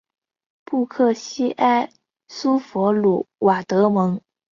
[0.65, 1.93] 布克西埃
[2.27, 4.19] 苏弗鲁瓦德蒙。